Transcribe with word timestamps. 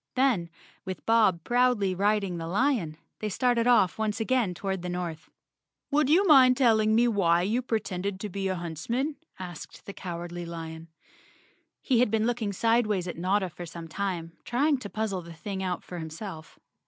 Then, 0.15 0.49
with 0.83 1.05
Bob 1.05 1.43
proudly 1.43 1.93
riding 1.93 2.39
the 2.39 2.47
lion, 2.47 2.97
they 3.19 3.29
started 3.29 3.67
off 3.67 3.99
once 3.99 4.19
again 4.19 4.55
toward 4.55 4.81
the 4.81 4.89
north. 4.89 5.29
"Would 5.91 6.09
you 6.09 6.25
mind 6.25 6.57
telling 6.57 6.95
me 6.95 7.07
why 7.07 7.43
you 7.43 7.61
pretended 7.61 8.19
to 8.21 8.27
be 8.27 8.47
a 8.47 8.55
huntsman?" 8.55 9.17
asked 9.37 9.85
the 9.85 9.93
Cowardly 9.93 10.43
lion. 10.43 10.87
He 11.83 11.99
had 11.99 12.09
been 12.09 12.25
looking 12.25 12.51
sideways 12.51 13.07
at 13.07 13.15
Notta 13.19 13.47
for 13.51 13.67
some 13.67 13.87
time, 13.87 14.31
trying 14.43 14.79
to 14.79 14.89
puzzle 14.89 15.21
the 15.21 15.33
thing 15.33 15.61
out 15.61 15.83
for 15.83 15.99
himself. 15.99 16.57